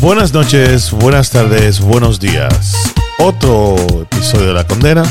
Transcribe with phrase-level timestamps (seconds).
[0.00, 2.94] Buenas noches, buenas tardes, buenos días.
[3.18, 5.02] Otro episodio de La Condena.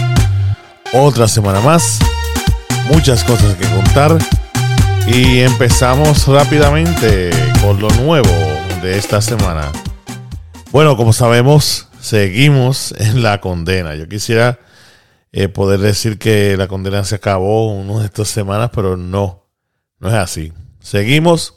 [0.94, 2.00] Otra semana más.
[2.90, 4.18] Muchas cosas que contar.
[5.06, 7.32] Y empezamos rápidamente
[7.62, 8.32] con lo nuevo
[8.82, 9.74] de esta semana.
[10.72, 13.94] Bueno, como sabemos, seguimos en la condena.
[13.96, 14.58] Yo quisiera
[15.34, 19.50] eh, poder decir que la condena se acabó una de estas semanas, pero no,
[20.00, 20.54] no es así.
[20.80, 21.56] Seguimos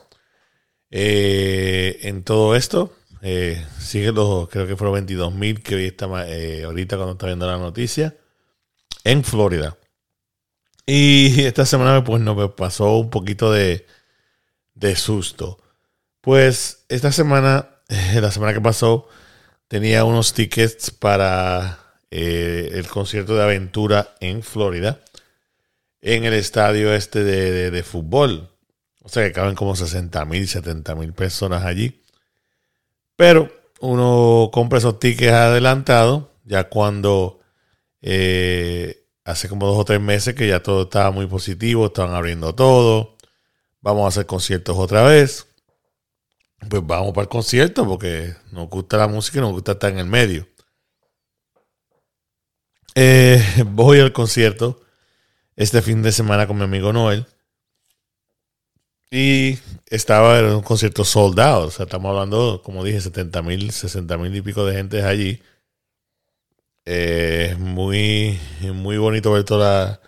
[0.90, 2.92] eh, en todo esto.
[3.22, 7.26] Eh, sigue los, creo que fueron 22 mil que hoy está, eh, ahorita cuando está
[7.26, 8.16] viendo la noticia,
[9.04, 9.76] en Florida.
[10.86, 13.86] Y esta semana pues nos pasó un poquito de,
[14.74, 15.58] de susto.
[16.20, 17.68] Pues esta semana,
[18.14, 19.08] la semana que pasó,
[19.68, 21.78] tenía unos tickets para
[22.10, 25.00] eh, el concierto de aventura en Florida,
[26.00, 28.50] en el estadio este de, de fútbol.
[29.02, 31.99] O sea que caben como 60 mil, 70 mil personas allí.
[33.20, 37.40] Pero uno compra esos tickets adelantados ya cuando
[38.00, 42.54] eh, hace como dos o tres meses que ya todo estaba muy positivo, estaban abriendo
[42.54, 43.18] todo,
[43.82, 45.46] vamos a hacer conciertos otra vez.
[46.66, 49.98] Pues vamos para el concierto porque nos gusta la música y nos gusta estar en
[49.98, 50.48] el medio.
[52.94, 54.80] Eh, voy al concierto
[55.56, 57.26] este fin de semana con mi amigo Noel.
[59.10, 59.58] Y
[59.88, 61.66] estaba en un concierto soldado.
[61.66, 65.42] O sea, estamos hablando, como dije, 70 mil, 60 mil y pico de gente allí.
[66.84, 68.38] Es eh, muy,
[68.72, 70.00] muy bonito ver toda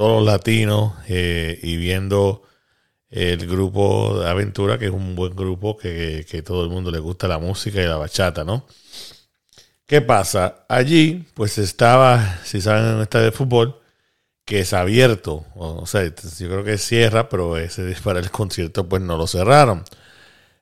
[0.00, 2.42] todos los latinos eh, y viendo
[3.10, 7.28] el grupo Aventura, que es un buen grupo que, que, todo el mundo le gusta
[7.28, 8.66] la música y la bachata, ¿no?
[9.86, 10.64] ¿Qué pasa?
[10.68, 13.79] Allí, pues estaba, si saben, estadio de fútbol,
[14.50, 15.46] que es abierto.
[15.54, 19.84] O, sea, yo creo que cierra, pero ese para el concierto pues no lo cerraron.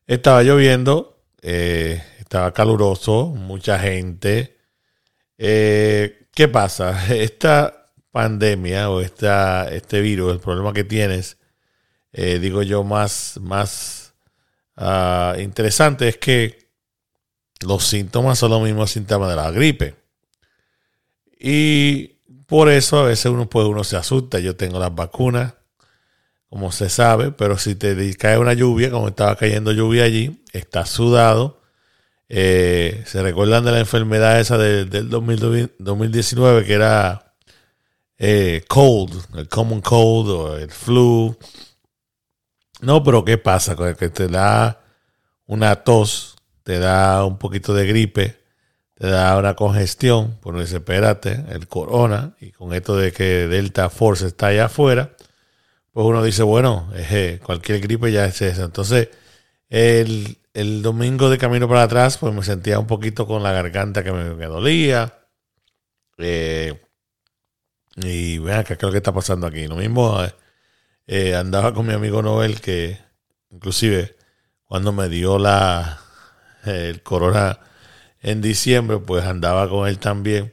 [0.07, 4.59] Estaba lloviendo, eh, estaba caluroso, mucha gente.
[5.39, 7.03] Eh, ¿Qué pasa?
[7.15, 11.39] Esta pandemia o esta, este virus, el problema que tienes,
[12.13, 14.13] eh, digo yo, más, más
[14.77, 16.69] uh, interesante es que
[17.61, 19.95] los síntomas son los mismos síntomas de la gripe.
[21.41, 22.18] Y
[22.49, 24.39] por eso a veces uno, pues, uno se asusta.
[24.39, 25.55] Yo tengo las vacunas,
[26.49, 30.89] como se sabe, pero si te cae una lluvia, como estaba cayendo lluvia allí, estás
[30.89, 31.61] sudado.
[32.31, 37.35] Eh, se recuerdan de la enfermedad esa del 2019 que era
[38.17, 41.37] eh, cold, el common cold o el flu.
[42.81, 43.77] No, pero ¿qué pasa?
[43.95, 44.81] Que te da
[45.47, 48.41] una tos, te da un poquito de gripe,
[48.99, 53.91] te da una congestión, por no espérate, el corona, y con esto de que Delta
[53.91, 55.13] Force está allá afuera,
[55.93, 56.91] pues uno dice, bueno,
[57.45, 58.65] cualquier gripe ya es eso.
[58.65, 59.09] Entonces,
[59.69, 60.37] el,
[60.83, 64.47] domingo de camino para atrás, pues me sentía un poquito con la garganta que me,
[64.47, 65.15] dolía.
[66.19, 66.81] Eh,
[67.97, 69.67] y vean qué es lo que está pasando aquí.
[69.69, 70.19] Lo mismo
[71.07, 72.99] eh, andaba con mi amigo Noel, que
[73.51, 74.17] inclusive
[74.65, 76.01] cuando me dio la
[76.65, 77.59] el corona
[78.23, 80.53] en diciembre, pues andaba con él también.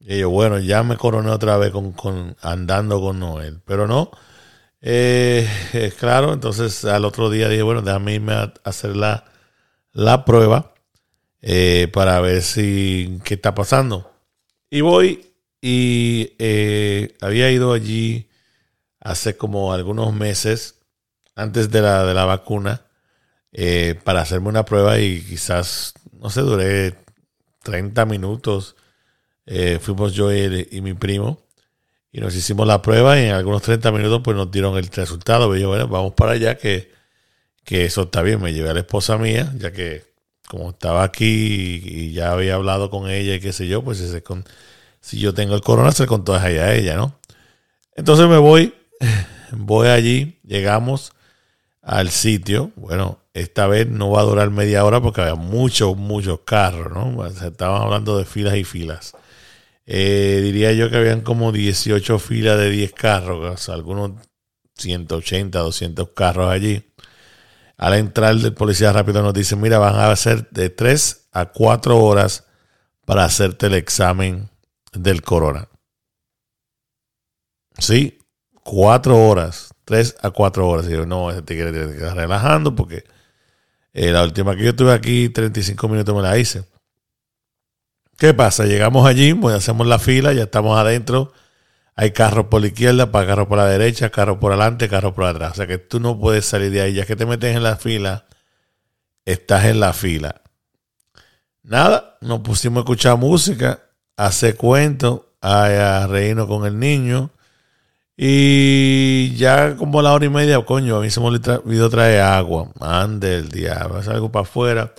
[0.00, 3.60] Y yo, bueno, ya me coroné otra vez con, con andando con Noel.
[3.64, 4.10] Pero no,
[4.82, 5.48] eh,
[5.98, 9.24] claro, entonces al otro día dije, bueno, déjame irme a hacer la,
[9.92, 10.74] la prueba
[11.40, 14.12] eh, para ver si qué está pasando.
[14.70, 18.28] Y voy y eh, había ido allí
[19.00, 20.80] hace como algunos meses,
[21.36, 22.82] antes de la, de la vacuna,
[24.04, 26.94] para hacerme una prueba y quizás no sé, duré
[27.64, 28.76] 30 minutos.
[29.44, 31.42] Eh, fuimos yo y, mi primo
[32.12, 35.54] y nos hicimos la prueba y en algunos 30 minutos pues nos dieron el resultado.
[35.56, 36.92] Y yo, bueno, vamos para allá que,
[37.64, 38.40] que eso está bien.
[38.40, 40.04] Me llevé a la esposa mía, ya que
[40.46, 44.22] como estaba aquí y, ya había hablado con ella y qué sé yo, pues ese
[44.22, 44.44] con,
[45.00, 47.18] si yo tengo el corona se contó a ella, ¿no?
[47.96, 48.74] Entonces me voy,
[49.52, 51.12] voy allí, llegamos
[51.82, 52.70] al sitio.
[52.76, 57.26] Bueno, esta vez no va a durar media hora porque había muchos, muchos carros, ¿no?
[57.26, 59.14] estaban hablando de filas y filas.
[59.84, 64.12] Eh, diría yo que habían como 18 filas de 10 carros, algunos
[64.76, 66.92] 180, 200 carros allí.
[67.76, 71.98] Al entrar el policía rápido nos dice, mira, van a hacer de 3 a 4
[71.98, 72.44] horas
[73.04, 74.50] para hacerte el examen
[74.92, 75.68] del corona.
[77.78, 78.18] Sí,
[78.62, 80.86] 4 horas, 3 a 4 horas.
[80.88, 83.04] Y yo, no, ese tigre tiene que relajando porque
[83.92, 86.64] eh, la última que yo estuve aquí, 35 minutos me la hice.
[88.16, 88.64] ¿Qué pasa?
[88.66, 91.32] Llegamos allí, pues hacemos la fila, ya estamos adentro.
[91.94, 95.24] Hay carros por la izquierda, para carros por la derecha, carros por adelante, carros por
[95.24, 95.52] atrás.
[95.52, 96.94] O sea que tú no puedes salir de ahí.
[96.94, 98.26] Ya que te metes en la fila,
[99.24, 100.42] estás en la fila.
[101.62, 103.82] nada, nos pusimos a escuchar música,
[104.16, 107.30] a hacer cuentos, a, reírnos con el niño.
[108.24, 112.70] Y ya como la hora y media, coño, a mí se me olvidó traer agua.
[112.78, 114.94] Ande el diablo, salgo para afuera.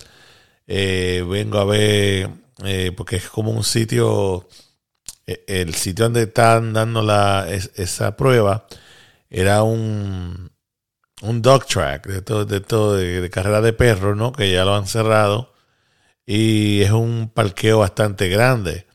[0.66, 2.28] Eh, vengo a ver,
[2.64, 4.46] eh, porque es como un sitio,
[5.26, 8.66] eh, el sitio donde están dando la, esa prueba
[9.30, 10.50] era un,
[11.22, 14.32] un dog track de todo, de todo, de, carrera de perros, ¿no?
[14.32, 15.54] Que ya lo han cerrado.
[16.26, 18.86] Y es un parqueo bastante grande.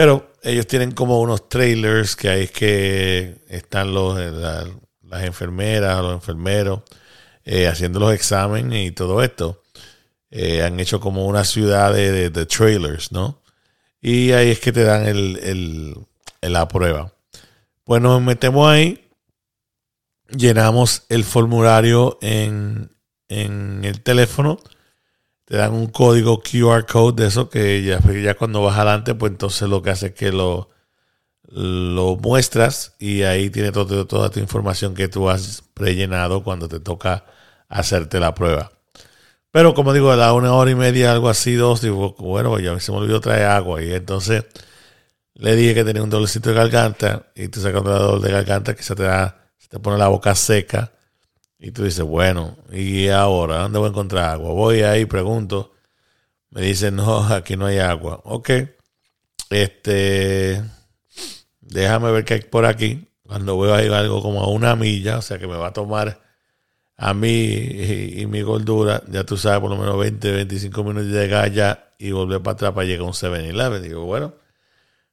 [0.00, 6.14] Pero ellos tienen como unos trailers que ahí es que están los, las enfermeras, los
[6.14, 6.80] enfermeros,
[7.44, 9.62] eh, haciendo los exámenes y todo esto.
[10.30, 13.42] Eh, han hecho como una ciudad de, trailers, ¿no?
[14.00, 17.12] Y ahí es que te dan el, el, la prueba.
[17.84, 19.06] Pues nos metemos ahí
[20.30, 22.90] llenamos el formulario en,
[23.28, 24.60] el teléfono.
[25.50, 29.68] Te dan un código QR code de eso que ya, cuando vas adelante, pues entonces
[29.68, 30.70] lo que hace es que lo,
[31.42, 37.24] lo muestras y ahí tiene toda tu información que tú has prellenado cuando te toca
[37.68, 38.70] hacerte la prueba.
[39.50, 42.92] Pero como digo, a una hora y media, algo así, dos, digo, bueno, ya se
[42.92, 43.82] me olvidó traer agua.
[43.82, 44.44] Y entonces
[45.34, 48.76] le dije que tenía un dolorcito de garganta y tú sacas un dolor de garganta
[48.76, 50.92] que se te da te pone la boca seca
[51.60, 54.52] y tú dices, bueno, ¿y ahora dónde voy a encontrar agua?
[54.52, 55.74] Voy ahí, pregunto.
[56.50, 58.20] Me dicen, no, aquí no hay agua.
[58.24, 58.50] Ok,
[59.50, 60.62] este,
[61.60, 63.06] déjame ver qué hay por aquí.
[63.24, 66.20] Cuando veo ahí algo como a una milla, o sea que me va a tomar
[66.96, 71.20] a mí y, mi gordura, ya tú sabes, por lo menos 20, 25 minutos de
[71.20, 73.82] llegar allá y volver para atrás para llegar a un 7-Eleven.
[73.82, 74.34] Digo, bueno,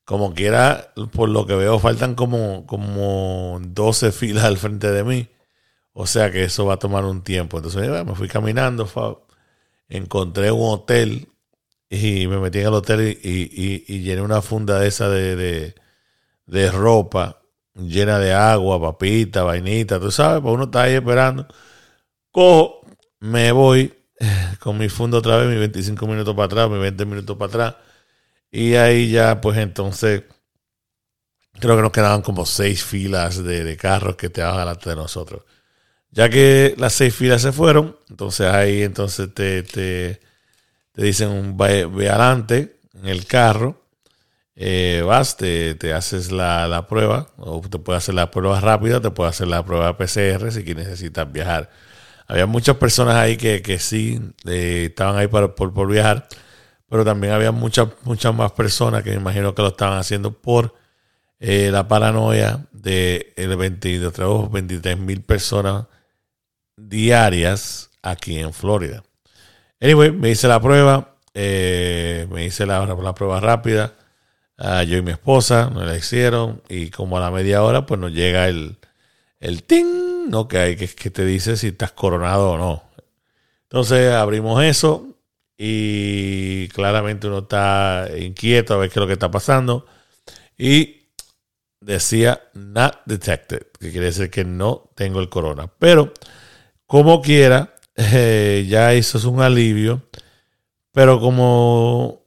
[0.06, 5.28] como quiera, por lo que veo, faltan como, como 12 filas al frente de mí.
[6.00, 7.58] O sea que eso va a tomar un tiempo.
[7.58, 8.88] Entonces me fui caminando,
[9.90, 11.28] encontré un hotel
[11.90, 15.74] y me metí en el hotel y, llené una funda de esa de,
[16.46, 17.42] de, ropa
[17.76, 21.48] llena de agua, papita, vainita, tú sabes, pues uno está ahí esperando.
[22.32, 22.82] Cojo,
[23.20, 23.94] me voy
[24.60, 27.76] con mi funda otra vez, mis 25 minutos para atrás, mis 20 minutos para atrás
[28.52, 30.24] y ahí ya, pues entonces,
[31.60, 35.44] creo que nos quedaban como seis filas de, carros que te estaban delante de nosotros.
[36.12, 40.20] Ya que las seis filas se fueron, entonces ahí entonces te, te,
[40.94, 43.84] te dicen, ve, adelante en el carro,
[44.56, 49.00] eh, vas, te, te haces la, la, prueba, o te puedes hacer la prueba rápida,
[49.02, 51.70] te puedes hacer la prueba PCR si necesitas viajar.
[52.28, 56.28] Había muchas personas ahí que, que sí eh, estaban ahí por, por viajar
[56.90, 60.76] pero también había muchas, muchas más personas que me imagino que lo estaban haciendo por
[61.40, 65.86] eh, la paranoia de el 22, 23 mil personas
[66.78, 69.04] diarias aquí en Florida.
[69.82, 73.94] Anyway, me hice la prueba, eh, me hice la, la prueba rápida.
[74.58, 78.00] Ah, yo y mi esposa nos la hicieron y como a la media hora pues
[78.00, 78.78] nos llega el,
[79.40, 80.48] el ting, ¿no?
[80.48, 82.84] Que, hay, que, que te dice si estás coronado o no.
[83.64, 85.08] Entonces abrimos eso
[85.58, 89.86] y claramente uno está inquieto a ver qué es lo que está pasando.
[90.58, 91.08] Y
[91.80, 95.68] decía not detected, que quiere decir que no tengo el corona.
[95.80, 96.14] Pero
[96.88, 100.02] como quiera, eh, ya eso es un alivio.
[100.92, 102.24] Pero como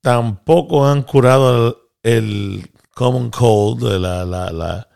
[0.00, 4.88] tampoco han curado el, common cold, la, la,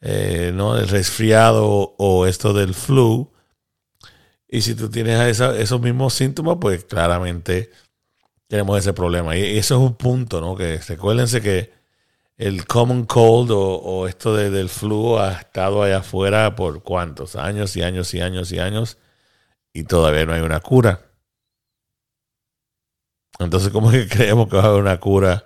[0.00, 0.78] eh, ¿no?
[0.78, 3.30] el resfriado o esto del flu,
[4.48, 7.72] y si tú tienes esos mismos síntomas, pues claramente
[8.46, 9.36] tenemos ese problema.
[9.36, 10.54] Y eso es un punto, ¿no?
[10.54, 11.73] Que recuérdense que
[12.36, 17.82] el common cold o, esto del flu ha estado allá afuera por cuántos años y
[17.82, 18.98] años y años y años
[19.72, 21.10] y todavía no hay una cura.
[23.38, 25.44] Entonces, ¿cómo es que creemos que va a haber una cura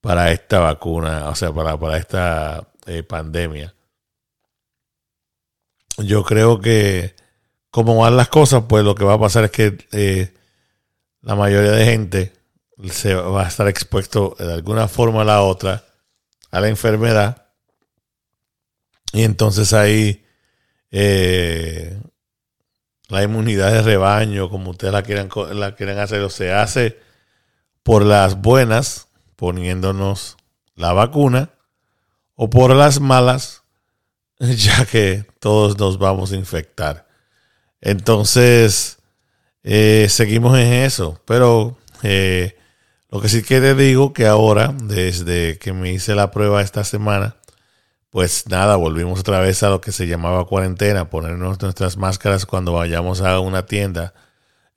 [0.00, 3.74] para esta vacuna, o sea, para, para esta eh, pandemia?
[5.98, 7.14] Yo creo que
[7.70, 10.34] como van las cosas, pues lo que va a pasar es que eh,
[11.20, 12.32] la mayoría de gente
[12.90, 15.84] se va a estar expuesto de alguna forma a la otra
[16.50, 17.46] a la enfermedad.
[19.12, 20.24] Y entonces ahí
[20.90, 22.00] eh,
[23.08, 26.98] la inmunidad de rebaño, como ustedes la quieran, la quieran hacer, o se hace
[27.82, 30.36] por las buenas, poniéndonos
[30.76, 31.50] la vacuna,
[32.34, 33.62] o por las malas,
[34.38, 37.08] ya que todos nos vamos a infectar.
[37.80, 38.98] Entonces,
[39.62, 41.20] eh, seguimos en eso.
[41.26, 42.56] Pero eh,
[43.10, 46.84] lo que sí que te digo que ahora, desde que me hice la prueba esta
[46.84, 47.36] semana,
[48.10, 52.72] pues nada, volvimos otra vez a lo que se llamaba cuarentena, ponernos nuestras máscaras cuando
[52.72, 54.14] vayamos a una tienda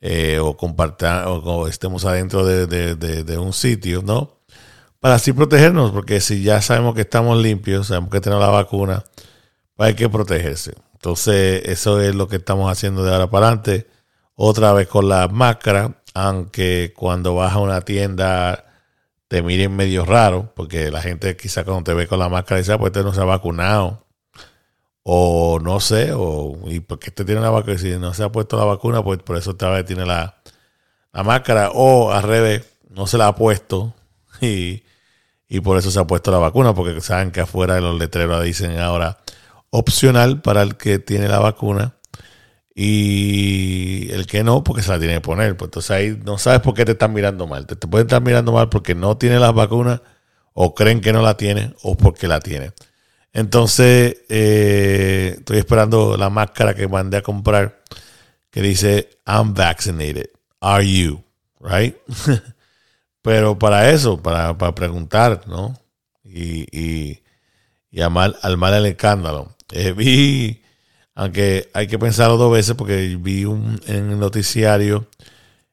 [0.02, 4.40] eh, o comparta, o, estemos adentro de, un sitio, ¿no?
[5.00, 9.04] Para así protegernos, porque si ya sabemos que estamos limpios, sabemos que tenemos la vacuna,
[9.75, 10.74] pues hay que protegerse.
[10.94, 13.88] Entonces, eso es lo que estamos haciendo de ahora para adelante.
[14.36, 18.65] Otra vez con la máscara, aunque cuando vas a una tienda
[19.27, 22.74] te miren medio raro, porque la gente quizá cuando te ve con la máscara dice,
[22.74, 24.05] ah, pues este no se ha vacunado.
[25.03, 28.58] O no sé, o y porque este tiene la vacuna, si no se ha puesto
[28.58, 30.38] la vacuna, pues por eso esta vez tiene la,
[31.13, 31.72] máscara.
[31.74, 33.96] O al revés, no se la ha puesto
[34.41, 34.84] y,
[35.50, 38.43] y por eso se ha puesto la vacuna, porque saben que afuera de los letreros
[38.43, 39.20] dicen ahora
[39.72, 41.96] opcional para el que tiene la vacuna
[42.75, 45.56] y el que no, porque se la tiene que poner.
[45.56, 47.68] Pues entonces ahí no sabes por qué te están mirando mal.
[47.68, 50.01] Te, pueden estar mirando mal porque no tiene las vacunas
[50.53, 52.72] o creen que no la tiene o porque la tiene.
[53.34, 57.82] Entonces eh, estoy esperando la máscara que mandé a comprar
[58.50, 60.30] que dice I'm vaccinated.
[60.60, 61.24] Are you?
[61.60, 61.96] Right?
[63.22, 65.80] Pero para eso, para, preguntar, ¿no?
[66.24, 67.24] Y, y,
[67.89, 68.36] y al mal
[68.74, 69.56] el escándalo.
[69.75, 70.62] Eh, vi
[71.15, 75.08] aunque hay que pensarlo dos veces porque vi un, en el noticiario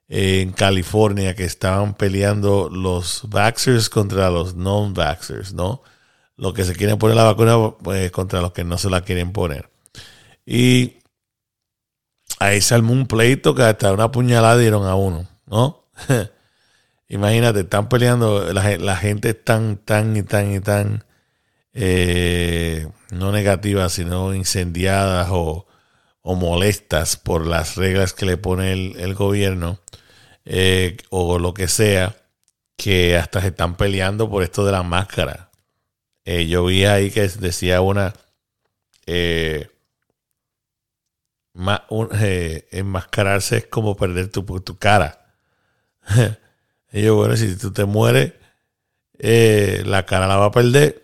[0.07, 5.83] en California que estaban peleando los vaxxers contra los non-vaxxers, ¿no?
[6.35, 9.31] Los que se quieren poner la vacuna pues, contra los que no se la quieren
[9.31, 9.69] poner.
[10.45, 10.97] Y
[12.39, 15.85] ahí se un pleito que hasta una puñalada dieron a uno, ¿no?
[17.07, 21.05] Imagínate, están peleando, la, la gente es tan, tan y tan y tan
[21.73, 25.67] eh, no negativas, sino incendiadas o,
[26.23, 29.79] molestas por las reglas que le pone el, gobierno
[30.45, 32.15] eh, o lo que sea,
[32.77, 35.51] que hasta se están peleando por esto de la máscara.
[36.25, 38.13] Eh, yo vi ahí que decía una,
[42.71, 45.35] enmascararse es como perder tu, tu cara.
[46.91, 48.33] y yo, bueno, si tú te mueres,
[49.19, 51.00] la cara la va a perder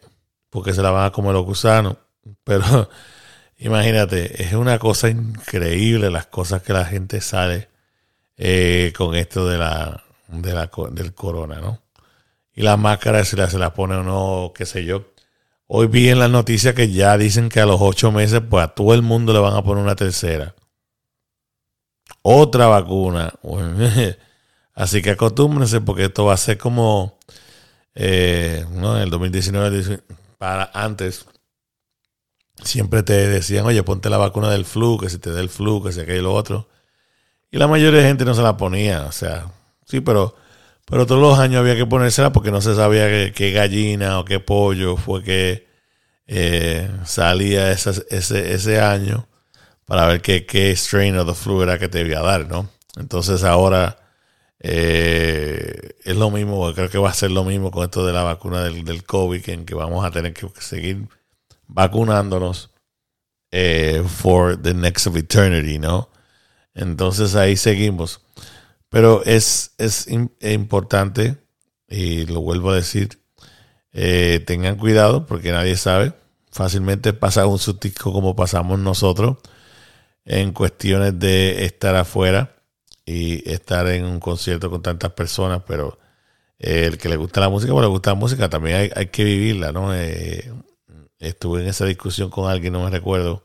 [0.57, 1.97] porque se la van a comer los gusanos.
[2.43, 2.89] Pero
[3.59, 7.69] imagínate, es una cosa increíble las cosas que la gente sale
[8.37, 11.83] eh, con esto de la, de la, del corona, ¿no?
[12.55, 15.11] Y la máscara se la, se la pone o no, qué sé yo.
[15.67, 18.69] Hoy vi en las noticias que ya dicen que a los ocho meses, pues a
[18.69, 20.55] todo el mundo le van a poner una tercera.
[22.23, 23.31] Otra vacuna.
[24.73, 27.19] Así que acostúmbrense porque esto va a ser como
[27.93, 28.97] eh, ¿no?
[28.97, 30.01] en el 2019
[30.37, 31.25] para antes
[32.63, 35.83] siempre te decían, oye, ponte la vacuna del flu, que si te da el flu,
[35.83, 36.67] que si aquello y lo otro.
[37.51, 39.51] Y la mayoría de gente no se la ponía, o sea,
[39.85, 40.35] sí, pero,
[40.85, 44.39] pero todos los años había que ponérsela porque no se sabía qué, gallina o qué
[44.39, 45.67] pollo fue que
[46.27, 49.27] eh, salía ese, ese año
[49.85, 52.69] para ver qué, qué strain of the flu era que te iba a dar, ¿no?
[52.97, 53.97] Entonces ahora
[54.59, 58.23] eh, es lo mismo, creo que va a ser lo mismo con esto de la
[58.23, 61.07] vacuna del, del COVID, en que vamos a tener que seguir
[61.67, 62.71] vacunándonos
[63.51, 66.09] eh, for the next of eternity, ¿no?
[66.73, 68.21] Entonces ahí seguimos.
[68.89, 70.07] Pero es, es
[70.41, 71.37] importante,
[71.87, 73.21] y lo vuelvo a decir,
[73.93, 76.13] eh, tengan cuidado porque nadie sabe.
[76.51, 79.37] Fácilmente pasa un sustico como pasamos nosotros
[80.25, 82.56] en cuestiones de estar afuera
[83.07, 85.97] y estar en un concierto con tantas personas, pero
[86.59, 89.23] eh, el que le gusta la música, pues le gusta la música, también hay, que
[89.23, 89.95] vivirla, ¿no?
[89.95, 90.51] Eh,
[91.19, 93.43] estuve en esa discusión con alguien, no me recuerdo,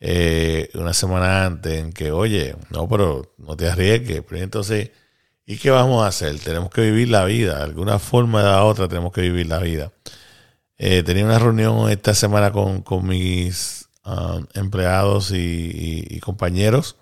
[0.00, 4.90] eh, una semana antes, en que, oye, no, pero no te arriesgues, pero entonces,
[5.46, 6.38] ¿y qué vamos a hacer?
[6.38, 9.60] Tenemos que vivir la vida, de alguna forma o de otra tenemos que vivir la
[9.60, 9.92] vida.
[10.76, 16.96] tenía una reunión esta semana con, mis um, empleados y compañeros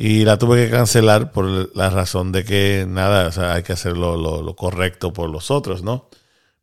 [0.00, 3.72] y la tuve que cancelar por la razón de que nada, o sea, hay que
[3.72, 6.08] hacer lo, correcto por los otros, ¿no?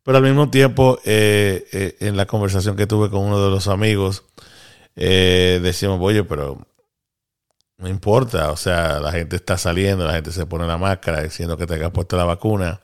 [0.02, 3.68] Pero al mismo tiempo, eh, eh, en la conversación que tuve con uno de los
[3.68, 4.24] amigos,
[4.96, 6.66] eh, decíamos, oye, pero
[7.76, 11.58] no importa, o sea, la gente está saliendo, la gente se pone la máscara diciendo
[11.58, 12.80] que te hayas puesto la vacuna,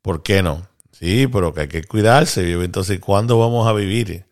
[0.00, 0.68] ¿por qué no?
[0.92, 2.52] Sí, pero que hay que cuidarse.
[2.52, 4.26] Entonces, ¿cuándo vamos a vivir?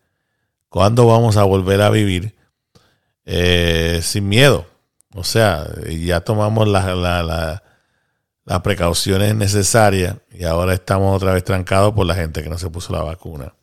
[0.69, 2.35] ¿Cuándo vamos a volver a vivir
[4.01, 4.76] sin miedo?
[5.17, 12.05] O sea, ya tomamos las la, precauciones necesarias y ahora estamos otra vez trancados por
[12.05, 13.55] la gente que no se puso la vacuna.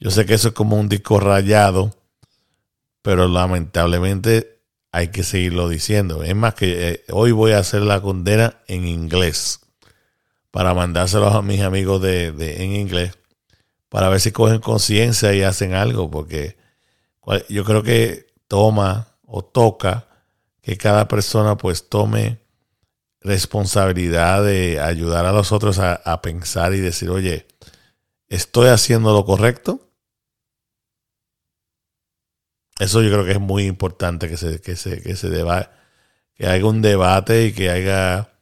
[0.00, 1.94] Yo sé que eso es como un disco rayado,
[3.02, 6.24] pero lamentablemente hay que seguirlo diciendo.
[6.24, 9.60] Es más que eh, hoy voy a hacer la condena en inglés
[10.50, 13.16] para mandárselos a mis amigos de, de en inglés
[13.88, 16.56] para ver si cogen conciencia y hacen algo, porque
[17.48, 20.09] yo creo que toma o toca
[20.70, 22.38] que cada persona pues tome
[23.20, 27.48] responsabilidad de ayudar a los otros a, pensar y decir, oye,
[28.28, 29.90] ¿estoy haciendo lo correcto?
[32.78, 35.72] Eso yo creo que es muy importante que se, que se, que se deba,
[36.34, 38.32] que haya un debate y que haya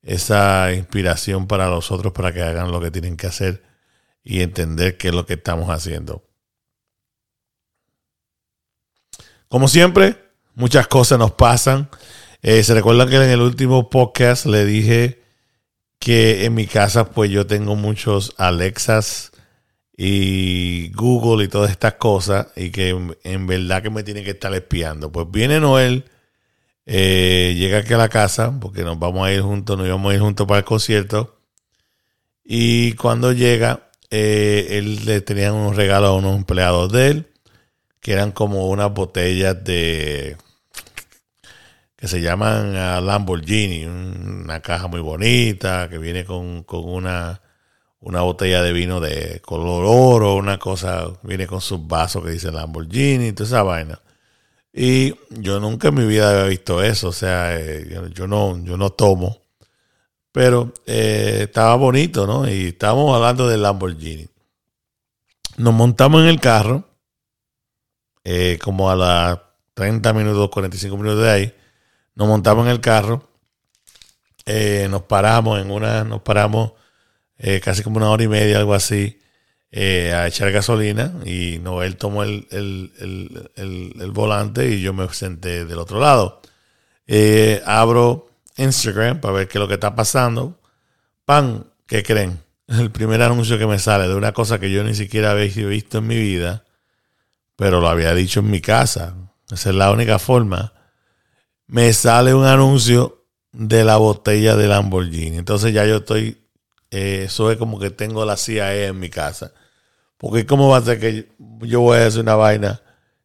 [0.00, 3.64] esa inspiración para los otros para que hagan lo que tienen que hacer
[4.22, 6.22] y entender qué es lo que estamos haciendo.
[9.48, 10.23] Como siempre,
[10.54, 11.88] muchas cosas nos pasan.
[12.42, 15.22] Eh, se recuerdan que en el último podcast le dije
[15.98, 19.32] que en mi casa pues yo tengo muchos Alexas
[19.96, 22.90] y Google y todas estas cosas y que
[23.22, 25.10] en, verdad que me tiene que estar espiando.
[25.10, 26.04] Pues viene Noel,
[26.86, 30.14] eh, llega aquí a la casa porque nos vamos a ir juntos, nos íbamos a
[30.14, 31.38] ir juntos para el concierto
[32.44, 37.26] y cuando llega eh, él le tenía unos regalos a unos empleados de él
[38.00, 40.36] que eran como unas botellas de
[42.04, 47.40] que se llaman Lamborghini, una caja muy bonita que viene con, con una
[48.00, 52.52] una botella de vino de color oro, una cosa, viene con sus vasos que dice
[52.52, 54.02] Lamborghini, toda esa vaina.
[54.70, 58.76] Y yo nunca en mi vida había visto eso, o sea, eh, yo, no, yo
[58.76, 59.38] no tomo.
[60.30, 62.46] Pero eh, estaba bonito, ¿no?
[62.46, 64.28] Y estábamos hablando del Lamborghini.
[65.56, 66.84] Nos montamos en el carro,
[68.24, 69.38] eh, como a las
[69.72, 71.54] 30 minutos, 45 minutos de ahí.
[72.14, 73.28] Nos montamos en el carro,
[74.88, 76.72] nos paramos en una, nos paramos
[77.38, 79.18] eh, casi como una hora y media, algo así,
[79.70, 85.78] eh, a echar gasolina y Noel tomó el, el, volante y yo me senté del
[85.78, 86.40] otro lado.
[87.06, 90.60] Eh, abro Instagram para ver qué es lo que está pasando.
[91.24, 91.64] ¡Pam!
[91.86, 92.40] ¿Qué creen?
[92.68, 95.98] El primer anuncio que me sale de una cosa que yo ni siquiera había visto
[95.98, 96.64] en mi vida,
[97.56, 99.14] pero lo había dicho en mi casa.
[99.50, 100.72] Esa es la única forma.
[101.74, 105.38] Me sale un anuncio de la botella de Lamborghini.
[105.38, 106.40] Entonces ya yo estoy
[106.92, 109.50] eh, eso es como que tengo la CIA en mi casa.
[110.16, 112.80] Porque ¿cómo va a ser que yo voy a hacer una vaina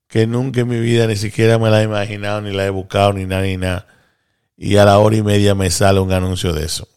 [0.08, 3.14] que nunca en mi vida ni siquiera me la he imaginado, ni la he buscado,
[3.14, 3.86] ni nada, ni nada?
[4.58, 6.88] Y a la hora y media me sale un anuncio de eso.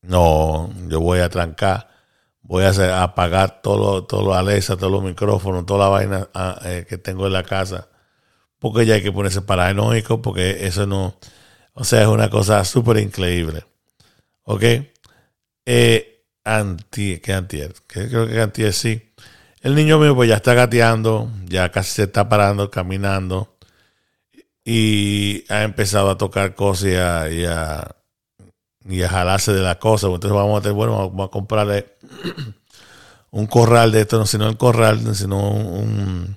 [0.00, 1.90] No, yo voy a trancar,
[2.40, 6.86] voy a, hacer, apagar todo todo Alexa, todos los micrófonos, toda la vaina ah, eh,
[6.88, 7.88] que tengo en la casa.
[8.62, 11.16] Porque ya hay que ponerse paranoico, porque eso no,
[11.74, 13.64] o sea, es una cosa súper increíble.
[14.44, 14.62] ¿Ok?
[15.66, 19.12] Eh, anti, que antier, creo que antier sí.
[19.62, 23.56] El niño mío pues ya está gateando, ya casi se está parando, caminando
[24.64, 27.30] y ha empezado a tocar cosas y a,
[28.88, 30.06] y a, jalarse de la cosa.
[30.06, 31.96] Entonces vamos a tener, bueno, vamos a comprarle
[33.30, 36.36] un corral de esto, no sino el corral, sino un,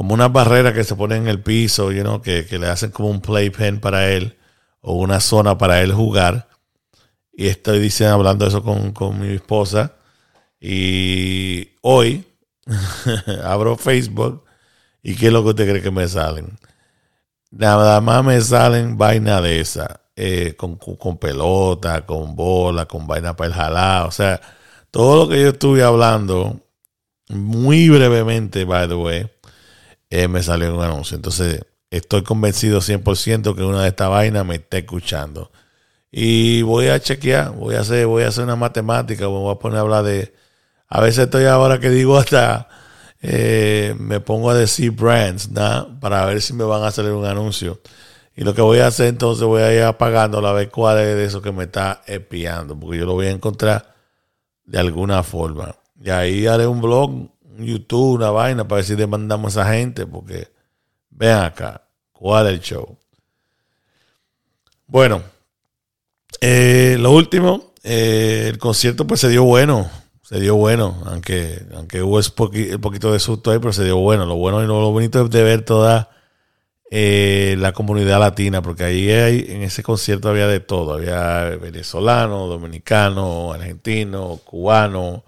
[0.00, 2.90] como una barrera que se pone en el piso, you know, que, que le hacen
[2.90, 4.38] como un playpen para él
[4.80, 6.48] o una zona para él jugar
[7.34, 9.96] y estoy diciendo, hablando eso con, mi esposa.
[10.58, 12.24] Y hoy
[13.44, 14.42] abro Facebook
[15.02, 16.58] y ¿qué es lo que usted cree que me salen?
[17.50, 20.78] Nada más me salen vaina de esa, eh, con,
[21.18, 24.06] pelota, con bola, con vaina para el jalar.
[24.06, 24.40] O sea,
[24.90, 26.58] todo lo que yo estuve hablando,
[27.28, 29.30] muy brevemente, by the way,
[30.10, 31.16] eh, me salió un anuncio.
[31.16, 35.50] Entonces, estoy convencido 100% que una de estas vainas me está escuchando.
[36.12, 39.78] Y voy a chequear, voy a hacer, voy a hacer una matemática, voy a poner
[39.78, 40.34] a hablar de.
[40.88, 42.68] A veces estoy ahora que digo hasta
[43.22, 46.00] eh, me pongo a decir brands, ¿no?
[46.00, 47.80] Para ver si me van a hacer un anuncio.
[48.34, 51.16] Y lo que voy a hacer entonces voy a ir apagando a ver cuál es
[51.16, 53.94] de eso que me está espiando, porque yo lo voy a encontrar
[54.64, 55.76] de alguna forma.
[56.02, 59.72] Y ahí haré un blog, un YouTube, una vaina para ver si demandamos a esa
[59.72, 60.48] gente, porque
[61.10, 62.98] vean acá, cuál es el show.
[64.86, 65.22] Bueno,
[66.40, 69.90] eh, lo último, eh, el concierto pues se dio bueno,
[70.22, 74.26] se dio bueno, aunque, aunque hubo un poquito de susto ahí, pero se dio bueno.
[74.26, 76.10] Lo bueno y lo, bonito es de ver toda
[76.90, 82.46] eh, la comunidad latina, porque ahí hay, en ese concierto había de todo, había venezolano,
[82.46, 85.24] dominicano, argentino, cubano,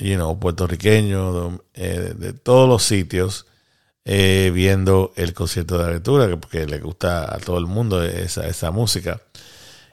[0.00, 3.46] you know, puertorriqueño, de todos los sitios.
[4.06, 8.70] Eh, viendo el concierto de aventura, porque le gusta a todo el mundo esa, esa
[8.70, 9.20] música.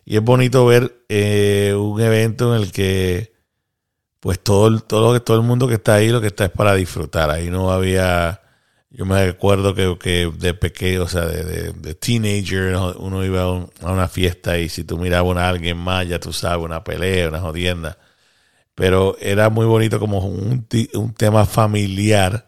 [0.05, 3.33] Y es bonito ver eh, un evento en el que
[4.19, 7.29] pues todo, todo, todo el mundo que está ahí lo que está es para disfrutar.
[7.29, 8.41] Ahí no había,
[8.89, 13.91] yo me acuerdo que, que de pequeño, o sea, de, de, teenager, uno iba a,
[13.91, 17.39] una fiesta y si tú mirabas a alguien más, ya tú sabes, una pelea, una
[17.39, 17.97] jodienda.
[18.77, 22.45] Pero era muy bonito como un, un tema familiar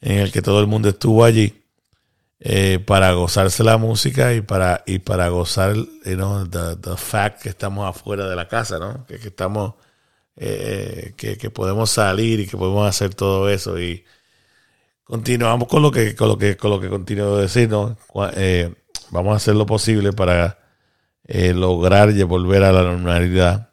[0.00, 1.54] en el que todo el mundo estuvo allí.
[2.40, 7.88] eh, para gozarse la música y para, y para gozar, you the, fact que estamos
[7.88, 9.04] afuera de la casa, ¿no?
[9.06, 9.74] Que, estamos,
[10.36, 14.04] eh, que, podemos salir y que podemos hacer todo eso y
[15.04, 17.96] continuamos con lo que, con lo que, con lo que continúo a decir, ¿no?
[18.36, 18.72] Eh,
[19.10, 20.58] vamos a hacer lo posible para
[21.54, 23.70] lograr y volver a la normalidad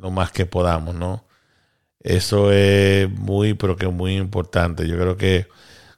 [0.00, 1.26] lo más que podamos, ¿no?
[2.00, 4.88] Eso es muy, pero que muy importante.
[4.88, 5.48] Yo creo que,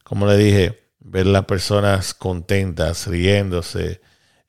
[0.04, 4.00] como le dije, ver las personas contentas, riéndose,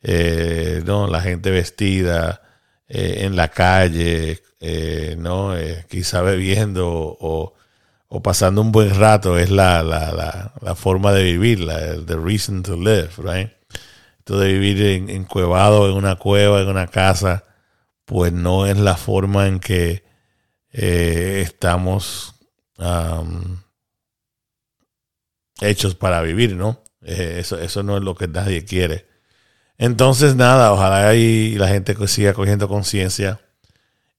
[0.02, 1.08] eh, ¿no?
[1.08, 2.42] La gente vestida
[2.88, 5.54] eh, en la calle, eh, ¿no?
[5.90, 7.54] quizá bebiendo o,
[8.08, 12.18] o, pasando un buen rato es la, la, la, la forma de vivir, la the
[12.18, 13.52] reason to live, right?
[14.20, 17.44] Esto de vivir en, encuevado en una cueva, en una casa,
[18.06, 20.04] pues no es la forma en que
[20.72, 22.36] estamos
[25.62, 26.84] hechos para vivir, ¿no?
[27.02, 29.08] Eh, eso, eso no es lo que nadie quiere.
[29.78, 33.42] Entonces, nada, ojalá y la gente siga cogiendo conciencia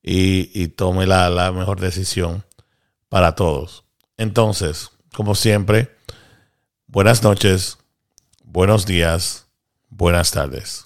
[0.03, 2.45] y, tome la, la mejor decisión
[3.09, 3.85] para todos.
[4.19, 5.97] Entonces, como siempre,
[6.87, 7.79] buenas noches,
[8.43, 9.47] buenos días,
[9.89, 10.84] buenas tardes.